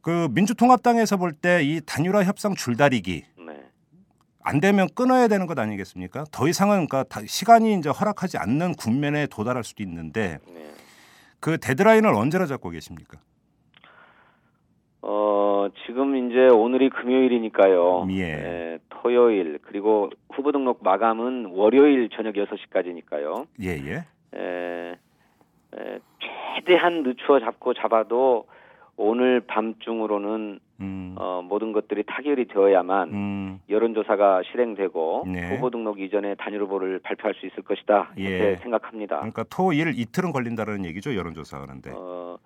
[0.00, 3.60] 그 민주통합당에서 볼 때 이 단일화 협상 줄다리기 네.
[4.40, 6.24] 안 되면 끊어야 되는 것 아니겠습니까?
[6.30, 10.70] 더 이상은 그러니까 다- 시간이 이제 허락하지 않는 국면에 도달할 수도 있는데 네.
[11.40, 13.18] 그 데드라인을 언제로 잡고 계십니까?
[15.06, 18.06] 어, 지금 이제 오늘이 금요일이니까요.
[18.12, 18.20] 예.
[18.20, 23.46] 예, 토요일 그리고 후보 등록 마감은 월요일 저녁 6시까지니까요.
[23.62, 24.04] 예, 예.
[24.34, 24.96] 에,
[25.76, 25.98] 에,
[26.56, 28.46] 최대한 늦추어 잡고 잡아도
[28.96, 31.14] 오늘 밤중으로는 음.
[31.18, 33.60] 어, 모든 것들이 타결이 되어야만 음.
[33.68, 35.54] 여론조사가 실행되고 네.
[35.54, 38.56] 후보 등록 이전에 단일 후보를 발표할 수 있을 것이다 이렇게 예.
[38.62, 39.16] 생각합니다.
[39.16, 41.90] 그러니까 토일 이틀은 걸린다는 얘기죠, 여론조사 하는데.
[41.94, 42.38] 어,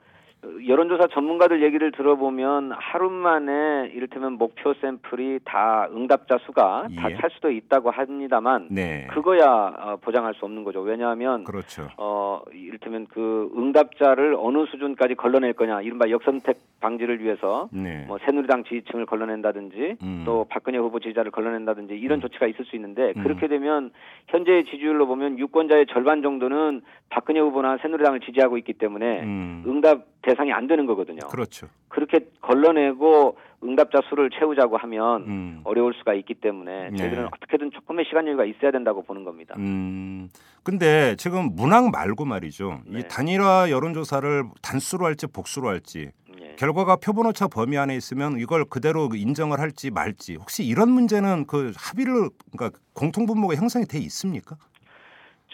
[0.66, 7.16] 여론조사 전문가들 얘기를 들어보면 하루 만에 이를테면 목표 샘플이 다 응답자 수가 다 예.
[7.16, 9.08] 찰 수도 있다고 합니다만 네.
[9.10, 10.80] 그거야 어, 보장할 수 없는 거죠.
[10.80, 11.88] 왜냐하면 그렇죠.
[11.96, 18.04] 어 이를테면 그 응답자를 어느 수준까지 걸러낼 거냐 이른바 역선택 방지를 위해서 네.
[18.06, 20.22] 뭐 새누리당 지지층을 걸러낸다든지 음.
[20.24, 22.20] 또 박근혜 후보 지지자를 걸러낸다든지 이런 음.
[22.20, 23.22] 조치가 있을 수 있는데 음.
[23.24, 23.90] 그렇게 되면
[24.28, 29.64] 현재의 지지율로 보면 유권자의 절반 정도는 박근혜 후보나 새누리당을 지지하고 있기 때문에 음.
[29.66, 31.26] 응답 대상이 안 되는 거거든요.
[31.28, 31.68] 그렇죠.
[31.88, 35.60] 그렇게 걸러내고 응답자 수를 채우자고 하면 음.
[35.64, 36.96] 어려울 수가 있기 때문에 네.
[36.96, 39.54] 저희들은 어떻게든 조금의 시간 여유가 있어야 된다고 보는 겁니다.
[39.56, 40.28] 음.
[40.62, 42.82] 근데 지금 문항 말고 말이죠.
[42.86, 43.00] 네.
[43.00, 46.10] 이 단일화 여론조사를 단수로 할지 복수로 할지
[46.40, 46.54] 예.
[46.56, 52.28] 결과가 표본오차 범위 안에 있으면 이걸 그대로 인정을 할지 말지 혹시 이런 문제는 그 합의를
[52.52, 54.56] 그러니까 공통 분모가 형성이 돼 있습니까?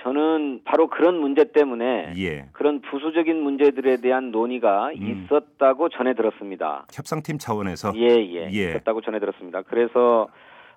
[0.04, 2.46] 저는 바로 그런 문제 때문에 예.
[2.52, 5.26] 그런 부수적인 문제들에 대한 논의가 음.
[5.26, 6.84] 있었다고 전해 들었습니다.
[6.92, 8.70] 협상팀 차원에서 예, 예, 예.
[8.70, 9.62] 있었다고 전해 들었습니다.
[9.62, 10.28] 그래서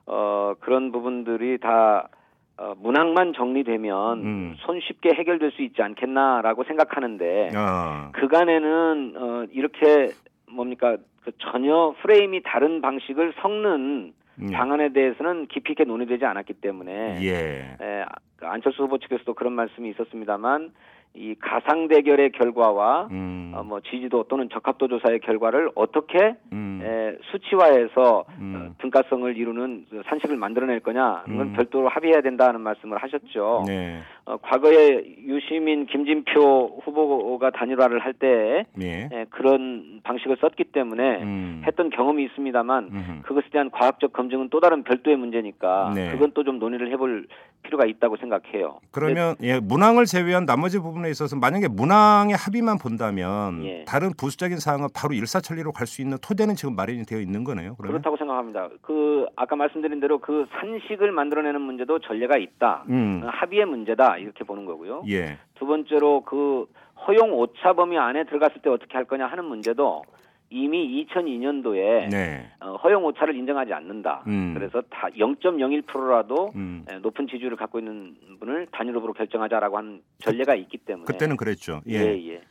[0.05, 2.07] 어 그런 부분들이 다
[2.55, 4.55] 어, 문항만 정리되면 음.
[4.59, 8.11] 손쉽게 해결될 수 있지 않겠나라고 생각하는데 어.
[8.13, 10.11] 그간에는 어 이렇게
[10.49, 14.16] 뭡니까 그 전혀 프레임이 다른 방식을 섞는 예.
[14.51, 17.77] 방안에 대해서는 깊이 있게 논의되지 않았기 때문에 예.
[17.81, 20.71] 에, 그 안철수 후보 측에서도 그런 말씀이 있었습니다만
[21.13, 23.51] 이 가상 대결의 결과와 음.
[23.55, 26.79] 어, 뭐 지지도 또는 적합도 조사의 결과를 어떻게 음.
[26.83, 28.53] 에, 수치화해서 음.
[28.55, 31.53] 어, 등가성을 이루는 그 산식을 만들어낼 거냐 이건 음.
[31.53, 33.63] 별도로 합의해야 된다는 말씀을 하셨죠.
[33.65, 33.99] 네.
[34.25, 39.09] 어, 과거에 유시민, 김진표 후보가 단일화를 할 때 예.
[39.29, 41.61] 그런 방식을 썼기 때문에 음.
[41.67, 43.21] 했던 경험이 있습니다만.
[43.23, 46.11] 그것에 대한 과학적 검증은 또 다른 별도의 문제니까 네.
[46.11, 47.27] 그건 또 좀 논의를 해볼
[47.67, 48.79] 필요가 있다고 생각해요.
[48.91, 53.83] 그러면 예, 문항을 제외한 나머지 부분에 있어서 만약에 문항의 합의만 본다면 예.
[53.85, 57.75] 다른 부수적인 사항은 바로 일사천리로 갈 수 있는 토대는 지금 마련이 되어 있는 거네요.
[57.77, 58.67] 그러면 그렇다고 생각합니다.
[58.81, 62.83] 그 아까 말씀드린 대로 그 산식을 만들어내는 문제도 전례가 있다.
[62.89, 63.21] 음.
[63.23, 65.03] 어, 합의의 문제다 이렇게 보는 거고요.
[65.09, 65.37] 예.
[65.55, 66.65] 두 번째로 그
[67.07, 70.03] 허용 오차 범위 안에 들어갔을 때 어떻게 할 거냐 하는 문제도
[70.49, 72.49] 이미 2002년도에 네.
[72.61, 74.23] 어, 허용 오차를 인정하지 않는다.
[74.27, 74.53] 음.
[74.53, 76.85] 그래서 다 0.01%라도 음.
[76.89, 81.81] 에, 높은 지지율을 갖고 있는 분을 단일 후보로 결정하자라고 하는 전례가 있기 때문에 그때는 그랬죠.
[81.87, 81.95] 예.
[81.95, 82.41] 예, 예.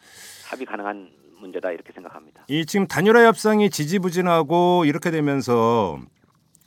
[0.50, 1.08] 합의 가능한
[1.40, 2.44] 문제다 이렇게 생각합니다.
[2.48, 5.98] 이 지금 단일화 협상이 지지부진하고 이렇게 되면서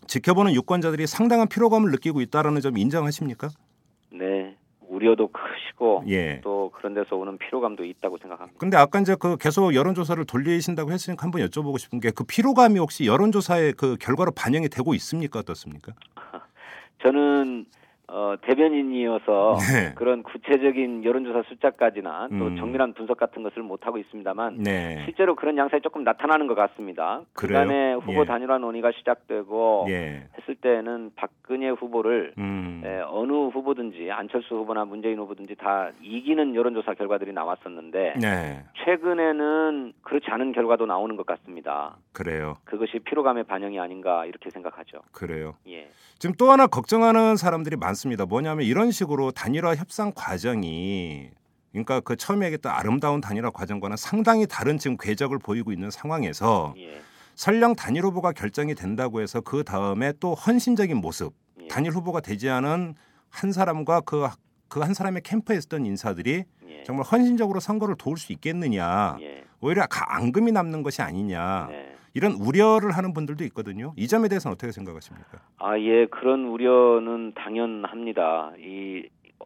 [0.08, 3.50] 지켜보는 유권자들이 상당한 피로감을 느끼고 있다라는 점 인정하십니까?
[5.10, 5.20] 네.
[5.20, 6.40] 우려도 크시고 예.
[6.42, 8.60] 또 그런 데서 오는 피로감도 있다고 생각합니다.
[8.60, 13.06] 근데 아까 이제 그 계속 여론조사를 돌리신다고 했으니까 한번 여쭤보고 싶은 게 그 피로감이 혹시
[13.06, 15.40] 여론조사의 그 결과로 반영이 되고 있습니까?
[15.40, 15.94] 어떻습니까?
[17.04, 17.66] 저는
[18.12, 19.94] 어, 대변인이어서 네.
[19.96, 22.58] 그런 구체적인 여론조사 숫자까지나 또 음.
[22.58, 25.04] 정밀한 분석 같은 것을 못 하고 있습니다만 네.
[25.06, 27.22] 실제로 그런 양상이 조금 나타나는 것 같습니다.
[27.34, 27.60] 그래요?
[27.62, 28.26] 그간에 후보 예.
[28.26, 30.28] 단일화 논의가 시작되고 예.
[30.38, 32.82] 했을 때는 박근혜 후보를 음.
[32.84, 38.64] 에, 어느 후보든지 안철수 후보나 문재인 후보든지 다 이기는 여론조사 결과들이 나왔었는데 네.
[38.84, 41.98] 최근에는 그렇지 않은 결과도 나오는 것 같습니다.
[42.14, 42.58] 그래요.
[42.66, 45.00] 그것이 피로감의 반영이 아닌가 이렇게 생각하죠.
[45.12, 45.56] 그래요.
[45.68, 45.90] 예.
[46.18, 47.99] 지금 또 하나 걱정하는 사람들이 많습니다.
[48.08, 51.30] 뭐냐면 이런 식으로 단일화 협상 과정이
[51.72, 57.02] 그러니까 그 처음에 얘기했던 아름다운 단일화 과정과는 상당히 다른 지금 궤적을 보이고 있는 상황에서 예.
[57.36, 61.68] 설령 단일 후보가 결정이 된다고 해서 그 다음에 또 헌신적인 모습 예.
[61.68, 62.96] 단일 후보가 되지 않은
[63.30, 64.28] 한 사람과 그
[64.70, 66.84] 그 한 사람의 캠프에 있었던 인사들이 예.
[66.84, 69.44] 정말 헌신적으로 선거를 도울 수 있겠느냐 예.
[69.62, 71.89] 오히려 가- 앙금이 남는 것이 아니냐 네.
[72.20, 73.94] 이런 우려를 하는 분들도 있거든요.
[73.96, 75.40] 이 점에 대해서는 어떻게 생각하십니까?
[75.58, 78.52] 아, 예, 그런 우려는 당연합니다.
[78.60, 79.08] 이,
[79.40, 79.46] 어,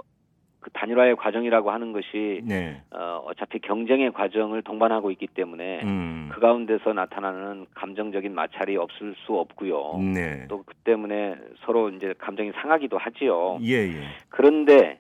[0.60, 2.82] 그 단일화의 과정이라고 하는 것이, 네.
[2.90, 6.30] 어, 어차피 경쟁의 과정을 동반하고 있기 때문에, 음.
[6.34, 10.00] 그 가운데서 나타나는 감정적인 마찰이 없을 수 없고요.
[10.00, 10.48] 네.
[10.48, 13.60] 또 그 때문에 서로 이제 감정이 상하기도 하지요.
[13.62, 14.02] 예, 예.
[14.30, 15.00] 그런데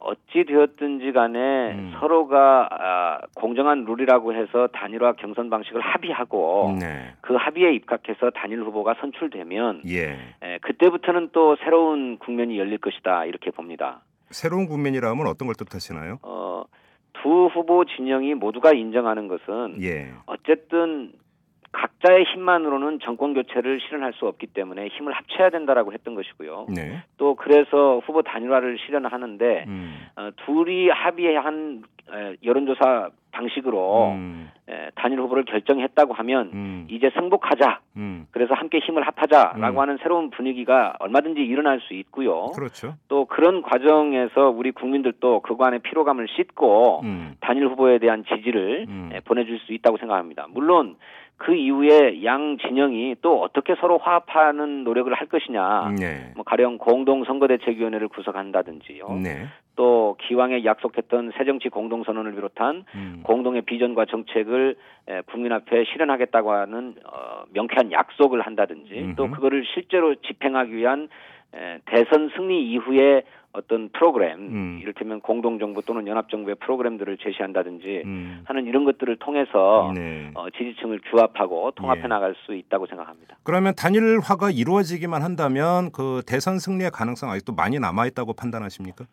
[0.00, 1.92] 어찌 되었든지 간에 음.
[2.00, 7.14] 서로가 아, 공정한 룰이라고 해서 단일화 경선 방식을 합의하고 네.
[7.20, 10.18] 그 합의에 입각해서 단일 후보가 선출되면 예.
[10.42, 14.00] 에, 그때부터는 또 새로운 국면이 열릴 것이다 이렇게 봅니다.
[14.30, 16.18] 새로운 국면이라면 어떤 걸 뜻하시나요?
[16.22, 16.64] 어,
[17.22, 20.12] 두 후보 진영이 모두가 인정하는 것은 예.
[20.26, 21.12] 어쨌든
[21.72, 26.66] 각자의 힘만으로는 정권 교체를 실현할 수 없기 때문에 힘을 합쳐야 된다라고 했던 것이고요.
[26.74, 27.02] 네.
[27.16, 29.94] 또 그래서 후보 단일화를 실현하는데 음.
[30.16, 34.50] 어, 둘이 합의한 에, 여론조사 방식으로 음.
[34.68, 36.86] 에, 단일 후보를 결정했다고 하면 음.
[36.90, 37.80] 이제 승복하자.
[37.96, 38.26] 음.
[38.32, 39.80] 그래서 함께 힘을 합하자라고 음.
[39.80, 42.46] 하는 새로운 분위기가 얼마든지 일어날 수 있고요.
[42.56, 42.94] 그렇죠.
[43.06, 47.36] 또 그런 과정에서 우리 국민들도 그간의 피로감을 씻고 음.
[47.40, 49.10] 단일 후보에 대한 지지를 음.
[49.12, 50.46] 에, 보내줄 수 있다고 생각합니다.
[50.50, 50.96] 물론
[51.40, 55.94] 그 이후에 양 진영이 또 어떻게 서로 화합하는 노력을 할 것이냐.
[55.98, 56.32] 네.
[56.36, 59.08] 뭐 가령 공동 선거대책위원회를 구성한다든지요.
[59.22, 59.46] 네.
[59.74, 63.20] 또 기왕에 약속했던 새정치 공동선언을 비롯한 음.
[63.22, 64.76] 공동의 비전과 정책을
[65.08, 69.36] 에, 국민 앞에 실현하겠다고 하는 어, 명쾌한 약속을 한다든지 또 음흠.
[69.36, 71.08] 그거를 실제로 집행하기 위한 에,
[71.86, 74.78] 대선 승리 이후에 어떤 프로그램 음.
[74.80, 78.42] 이를테면 공동정부 또는 연합정부의 프로그램들을 제시한다든지 음.
[78.44, 80.30] 하는 이런 것들을 통해서 네.
[80.34, 82.06] 어, 지지층을 규합하고 통합해 예.
[82.06, 83.38] 나갈 수 있다고 생각합니다.
[83.42, 89.06] 그러면 단일화가 이루어지기만 한다면 그 대선 승리의 가능성 아직도 많이 남아 있다고 판단하십니까?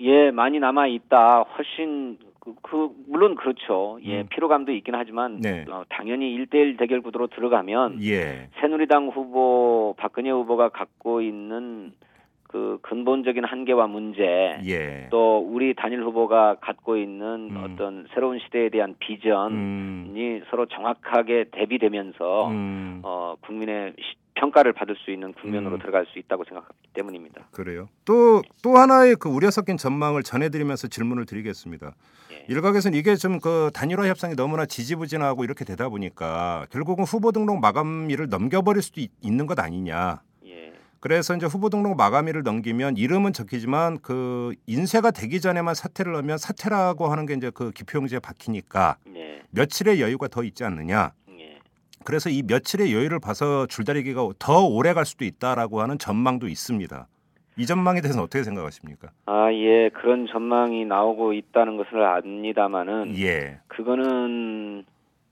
[0.00, 1.42] 예, 많이 남아 있다.
[1.42, 3.98] 훨씬 그, 그 물론 그렇죠.
[4.02, 4.26] 예, 음.
[4.28, 5.64] 피로감도 있긴 하지만 네.
[5.70, 8.48] 어, 당연히 1대1 대결 구도로 들어가면 예.
[8.60, 11.92] 새누리당 후보 박근혜 후보가 갖고 있는
[12.42, 15.06] 그 근본적인 한계와 문제 예.
[15.10, 17.62] 또 우리 단일 후보가 갖고 있는 음.
[17.64, 20.42] 어떤 새로운 시대에 대한 비전이 음.
[20.50, 23.00] 서로 정확하게 대비되면서 음.
[23.04, 25.78] 어, 국민의 시- 평가를 받을 수 있는 국면으로 음.
[25.78, 27.46] 들어갈 수 있다고 생각하기 때문입니다.
[27.52, 27.88] 그래요.
[28.04, 31.94] 또또 하나의 그 우려 섞인 전망을 전해드리면서 질문을 드리겠습니다.
[32.32, 32.44] 예.
[32.48, 38.28] 일각에서는 이게 좀 그 단일화 협상이 너무나 지지부진하고 이렇게 되다 보니까 결국은 후보 등록 마감일을
[38.28, 40.22] 넘겨버릴 수도 있, 있는 것 아니냐.
[40.46, 40.72] 예.
[41.00, 47.08] 그래서 이제 후보 등록 마감일을 넘기면 이름은 적히지만 그 인쇄가 되기 전에만 사퇴를 하면 사퇴라고
[47.08, 49.42] 하는 게 이제 그 기표용지에 박히니까 예.
[49.50, 51.12] 며칠의 여유가 더 있지 않느냐.
[52.02, 52.04] 예.
[52.04, 57.06] 그래서 이 며칠의 여유를 봐서 줄다리기가 더 오래 갈 수도 있다라고 하는 전망도 있습니다.
[57.58, 59.10] 이 전망에 대해서는 어떻게 생각하십니까?
[59.26, 64.84] 아, 예, 그런 전망이 나오고 있다는 것을 압니다마는 예, 그거는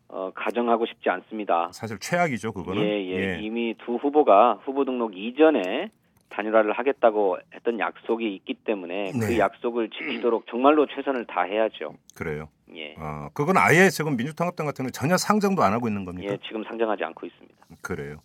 [0.09, 1.71] 어, 가정하고 싶지 않습니다.
[1.73, 2.83] 사실 최악이죠 그거는.
[2.83, 5.91] 예, 예, 이미 두 후보가 후보 등록 이전에
[6.31, 9.19] 단일화를 하겠다고 했던 약속이 있기 때문에 네.
[9.19, 11.95] 그 약속을 지키도록 정말로 최선을 다해야죠.
[12.15, 12.49] 그래요.
[12.75, 12.95] 예.
[12.99, 16.33] 어, 그건 아예 지금 민주통합당 같은 경우는 전혀 상정도 안 하고 있는 겁니까?
[16.33, 17.57] 예, 지금 상정하지 않고 있습니다.
[17.83, 18.21] 그래요.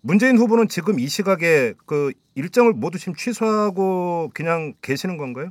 [0.00, 5.50] 문재인 후보는 지금 이 시각에 그 일정을 모두 지금 취소하고 그냥 계시는 건가요?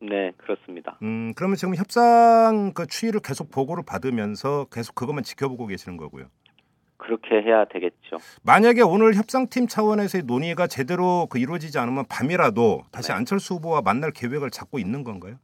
[0.00, 0.98] 네, 그렇습니다.
[1.02, 6.26] 음, 그러면 지금 협상 그 추이를 계속 보고를 받으면서 계속 그것만 지켜보고 계시는 거고요.
[6.96, 8.16] 그렇게 해야 되겠죠.
[8.42, 13.14] 만약에 오늘 협상팀 차원에서의 논의가 제대로 그 이루어지지 않으면 밤이라도 다시 네.
[13.14, 15.36] 안철수 후보와 만날 계획을 잡고 있는 건가요?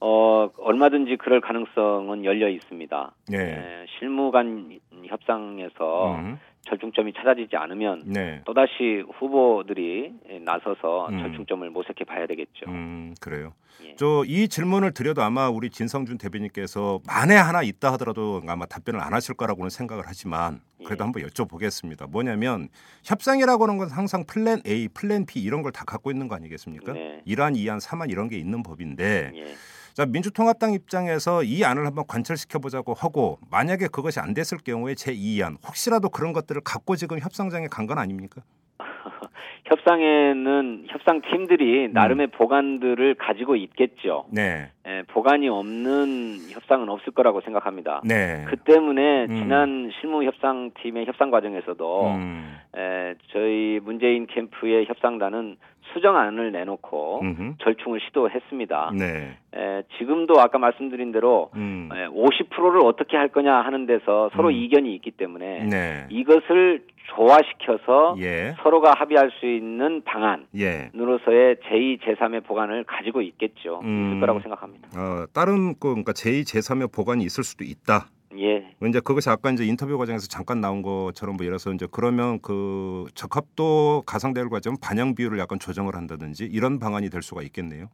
[0.00, 3.12] 어, 얼마든지 그럴 가능성은 열려 있습니다.
[3.28, 3.38] 네.
[3.38, 8.40] 예, 실무 간 협상에서 음, 절충점이 찾아지지 않으면 네.
[8.46, 10.12] 또다시 후보들이
[10.44, 11.18] 나서서 음.
[11.18, 12.66] 절충점을 모색해 봐야 되겠죠.
[12.68, 13.52] 음, 그래요.
[13.84, 13.94] 예.
[13.96, 19.34] 저이 질문을 드려도 아마 우리 진성준 대변인께서 만에 하나 있다 하더라도 아마 답변을 안 하실
[19.34, 21.04] 거라고는 생각을 하지만 그래도 예.
[21.04, 22.10] 한번 여쭤보겠습니다.
[22.10, 22.68] 뭐냐면
[23.04, 26.92] 협상이라고 하는 건 항상 plan A, plan B 이런 걸 다 갖고 있는 거 아니겠습니까?
[26.94, 27.22] 네.
[27.26, 29.44] 1안, 2안, 3안 이런 게 있는 법인데 예.
[29.94, 35.12] 자 민주통합당 입장에서 이 안을 한번 관철시켜 보자고 하고 만약에 그것이 안 됐을 경우에 제
[35.12, 38.40] 2안 혹시라도 그런 것들을 갖고 지금 협상장에 간 건 아닙니까?
[39.64, 41.92] 협상에는 협상 팀들이 음.
[41.92, 44.26] 나름의 보관들을 가지고 있겠죠.
[44.30, 48.00] 네, 예, 보관이 없는 협상은 없을 거라고 생각합니다.
[48.04, 48.44] 네.
[48.48, 49.36] 그 때문에 음.
[49.36, 55.56] 지난 실무 협상 팀의 협상 과정에서도 음, 에, 저희 문재인 캠프의 협상단은
[55.92, 57.54] 수정안을 내놓고 음흠.
[57.58, 58.92] 절충을 시도했습니다.
[58.98, 64.48] 네, 에, 지금도 아까 말씀드린 대로 음, 에, 50%를 어떻게 할 거냐 하는 데서 서로
[64.48, 64.52] 음.
[64.52, 70.46] 이견이 있기 때문에 네, 이것을 조화시켜서 예, 서로가 합의할 수 있는 방안.
[70.56, 70.90] 예.
[70.94, 73.80] 으로서의 제2, 제3의 보관을 가지고 있겠죠.
[73.82, 74.10] 음.
[74.10, 74.88] 있을 거라고 생각합니다.
[74.96, 78.06] 어, 다른 그 그러니까 제2, 제3의 보관이 있을 수도 있다.
[78.38, 78.74] 예.
[78.86, 83.06] 이제 그것이 아까 이제 인터뷰 과정에서 잠깐 나온 것처럼 뭐 예를 들어서 이제 그러면 그
[83.14, 87.88] 적합도 가상대열 과정 반영 비율을 약간 조정을 한다든지 이런 방안이 될 수가 있겠네요.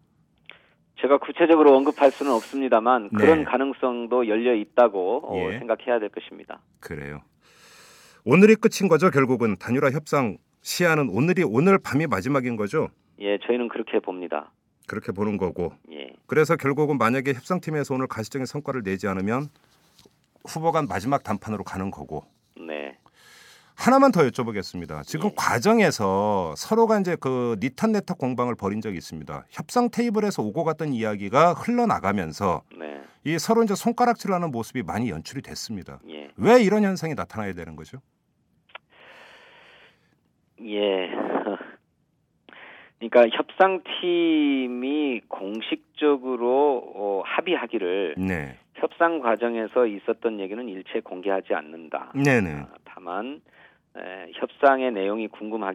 [1.00, 3.18] 제가 구체적으로 언급할 수는 없습니다만 네.
[3.18, 5.58] 그런 가능성도 열려 있다고 어, 예.
[5.58, 6.60] 생각해야 될 것입니다.
[6.80, 7.20] 그래요.
[8.24, 9.10] 오늘이 끝인 거죠.
[9.10, 12.88] 결국은 단일화 협상 시한은 오늘이 오늘 밤이 마지막인 거죠.
[13.20, 14.50] 예, 저희는 그렇게 봅니다.
[14.88, 15.72] 그렇게 보는 거고.
[15.92, 16.12] 예.
[16.26, 19.48] 그래서 결국은 만약에 협상팀에서 오늘 가시적인 성과를 내지 않으면
[20.48, 22.24] 후보 간 마지막 단판으로 가는 거고.
[22.56, 22.96] 네.
[23.76, 25.04] 하나만 더 여쭤보겠습니다.
[25.04, 25.34] 지금 예.
[25.36, 29.44] 과정에서 서로가 이제 그 니탄 네탁 공방을 벌인 적이 있습니다.
[29.50, 33.02] 협상 테이블에서 오고 갔던 이야기가 흘러나가면서 네.
[33.24, 36.00] 이 서로 이제 손가락질하는 모습이 많이 연출이 됐습니다.
[36.08, 36.30] 예.
[36.36, 37.98] 왜 이런 현상이 나타나야 되는 거죠?
[40.62, 41.10] 예.
[42.98, 48.56] 그러니까 협상팀이 공식적으로 어, 합의하기를 네.
[48.76, 52.12] 협상 과정에서 있었던 얘기는 일체 공개하지 않는다.
[52.14, 52.52] 네네.
[52.60, 53.40] 아, 다만
[53.96, 55.74] 에, 협상의 내용이 궁금할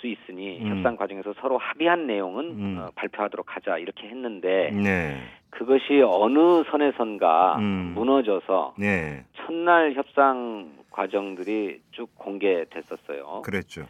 [0.00, 0.68] 수 있으니 음.
[0.68, 2.78] 협상 과정에서 서로 합의한 내용은 음.
[2.80, 5.20] 어, 발표하도록 하자 이렇게 했는데 네.
[5.50, 7.92] 그것이 어느 선에선가 음.
[7.94, 9.24] 무너져서 네.
[9.34, 13.42] 첫날 협상 과정들이 쭉 공개됐었어요.
[13.44, 13.82] 그랬죠.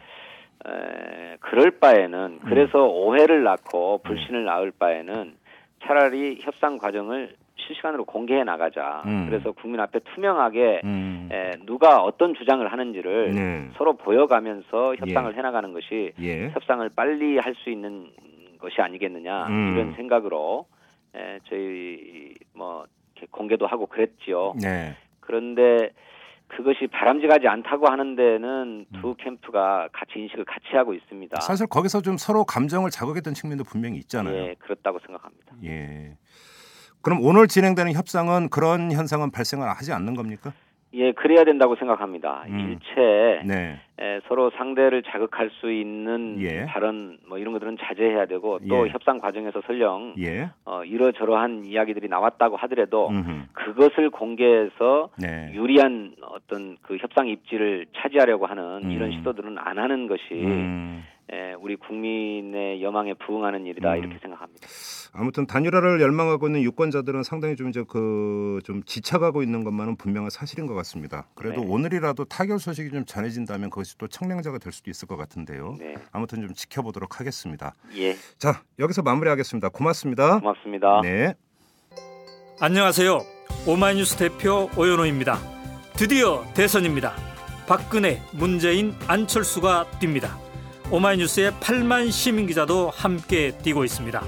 [0.67, 5.35] 에, 그럴 바에는 그래서 오해를 낳고 불신을 낳을 바에는
[5.83, 7.35] 차라리 협상 과정을
[7.71, 9.03] 실시간으로 공개해 나가자.
[9.05, 9.27] 음.
[9.29, 11.29] 그래서 국민 앞에 투명하게 음.
[11.31, 13.69] 에, 누가 어떤 주장을 하는지를 네.
[13.77, 16.49] 서로 보여가면서 협상을 해나가는 것이 예.
[16.49, 18.09] 협상을 빨리 할 수 있는
[18.59, 19.71] 것이 아니겠느냐 음.
[19.73, 20.65] 이런 생각으로
[21.15, 22.85] 에, 저희 뭐
[23.29, 24.53] 공개도 하고 그랬지요.
[24.61, 24.95] 네.
[25.19, 25.91] 그런데
[26.47, 28.99] 그것이 바람직하지 않다고 하는 데는 음.
[29.01, 31.39] 두 캠프가 같이 인식을 같이 하고 있습니다.
[31.41, 34.35] 사실 거기서 좀 서로 감정을 자극했던 측면도 분명히 있잖아요.
[34.35, 35.55] 예, 그렇다고 생각합니다.
[35.65, 36.15] 예.
[37.01, 40.53] 그럼 오늘 진행되는 협상은 그런 현상은 발생을 하지 않는 겁니까?
[40.93, 42.43] 예, 그래야 된다고 생각합니다.
[42.47, 42.59] 음.
[42.59, 43.79] 일체 네.
[43.97, 46.65] 에, 서로 상대를 자극할 수 있는 예.
[46.65, 48.91] 발언 뭐 이런 것들은 자제해야 되고 또 예.
[48.91, 50.49] 협상 과정에서 설령 예.
[50.65, 53.43] 어, 이러저러한 이야기들이 나왔다고 하더라도 음흠.
[53.53, 55.51] 그것을 공개해서 네.
[55.53, 58.91] 유리한 어떤 그 협상 입지를 차지하려고 하는 음.
[58.91, 61.05] 이런 시도들은 안 하는 것이 음.
[61.29, 63.97] 에, 우리 국민의 여망에 부응하는 일이다 음.
[63.99, 64.67] 이렇게 생각합니다.
[65.13, 70.67] 아무튼 단일화를 열망하고 있는 유권자들은 상당히 좀 이제 그 좀 지쳐가고 있는 것만은 분명한 사실인
[70.67, 71.27] 것 같습니다.
[71.35, 71.67] 그래도 네.
[71.67, 75.75] 오늘이라도 타결 소식이 좀 전해진다면 그것이 또 청량자가 될 수도 있을 것 같은데요.
[75.79, 75.95] 네.
[76.11, 77.73] 아무튼 좀 지켜보도록 하겠습니다.
[77.97, 79.69] 예, 자 여기서 마무리하겠습니다.
[79.69, 80.39] 고맙습니다.
[80.39, 81.01] 고맙습니다.
[81.01, 81.33] 네.
[82.59, 83.21] 안녕하세요.
[83.67, 85.37] 오마이뉴스 대표 오연호입니다.
[85.93, 87.13] 드디어 대선입니다.
[87.67, 90.50] 박근혜, 문재인, 안철수가 뜁니다.
[90.91, 94.21] 오마이뉴스의 8만 시민 기자도 함께 뛰고 있습니다.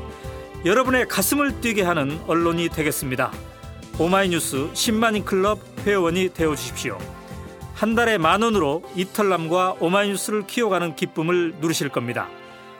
[0.63, 3.33] 여러분의 가슴을 뛰게 하는 언론이 되겠습니다.
[3.99, 6.97] 오마이뉴스 10만인 클럽 회원이 되어 주십시오.
[7.73, 12.29] 한 달에 만 원으로 이털남과 오마이뉴스를 키워가는 기쁨을 누리실 겁니다.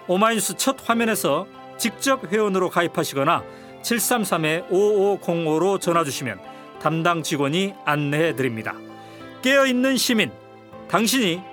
[0.08, 1.46] 오마이뉴스 첫 화면에서
[1.78, 3.44] 직접 회원으로 가입하시거나
[3.82, 6.40] 733-5505로 전화 주시면
[6.82, 8.76] 담당 직원이 안내해 드립니다.
[9.42, 10.32] 깨어있는 시민,
[10.88, 11.42] 당신이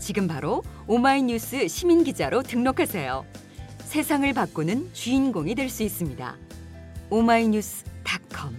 [0.00, 3.24] 지금 바로 오마이뉴스 시민 기자로 등록하세요.
[3.84, 6.36] 세상을 바꾸는 주인공이 될 수 있습니다.
[7.10, 8.56] 오마이뉴스닷컴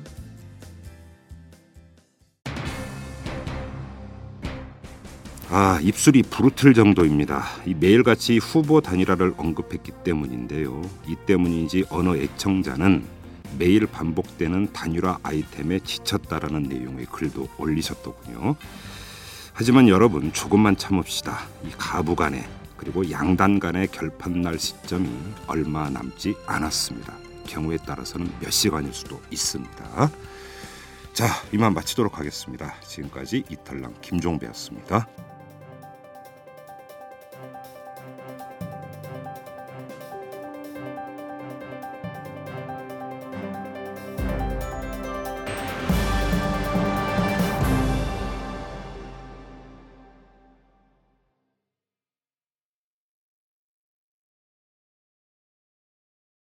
[5.49, 7.43] 아 입술이 부르틀 정도입니다.
[7.65, 10.81] 이 매일같이 후보 단일화를 언급했기 때문인데요.
[11.07, 13.03] 이 때문인지 어느 애청자는
[13.59, 18.55] 매일 반복되는 단일화 아이템에 지쳤다라는 내용의 글도 올리셨더군요.
[19.61, 21.37] 하지만 여러분 조금만 참읍시다.
[21.67, 22.43] 이 가부 간의
[22.77, 25.07] 그리고 양단 간의 결판 날 시점이
[25.45, 27.13] 얼마 남지 않았습니다.
[27.45, 30.09] 경우에 따라서는 몇 시간일 수도 있습니다.
[31.13, 32.73] 자, 이만 마치도록 하겠습니다.
[32.81, 35.07] 지금까지 이탈남 김종배였습니다.